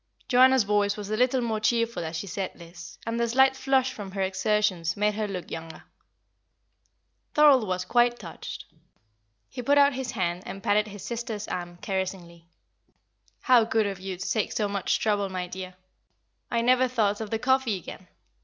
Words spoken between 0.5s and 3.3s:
voice was a little more cheerful as she said this, and the